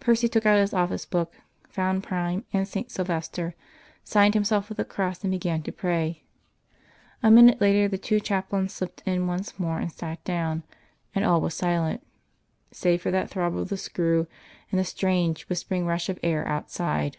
[0.00, 1.36] Percy took out his office book,
[1.68, 2.90] found Prime and St.
[2.90, 3.54] Sylvester,
[4.02, 6.24] signed himself with the cross, and began to pray.
[7.22, 10.64] A minute later the two chaplains slipped in once more, and sat down;
[11.14, 12.04] and all was silent,
[12.72, 14.26] save for that throb of the screw,
[14.72, 17.16] and the strange whispering rush of air outside.